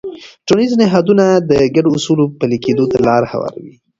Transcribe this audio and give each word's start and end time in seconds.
ټولنیز 0.47 0.73
نهادونه 0.81 1.25
د 1.49 1.51
ګډو 1.75 1.89
اصولو 1.97 2.23
پلي 2.39 2.57
کېدو 2.65 2.83
ته 2.91 2.97
لاره 3.07 3.27
هواروي. 3.33 3.73